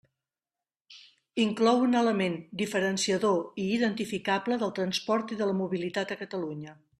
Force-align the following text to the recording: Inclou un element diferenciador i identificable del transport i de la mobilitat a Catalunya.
Inclou 1.43 1.81
un 1.87 1.93
element 1.99 2.37
diferenciador 2.61 3.37
i 3.65 3.67
identificable 3.75 4.59
del 4.65 4.75
transport 4.81 5.35
i 5.37 5.39
de 5.43 5.51
la 5.53 5.59
mobilitat 5.61 6.17
a 6.17 6.19
Catalunya. 6.25 6.75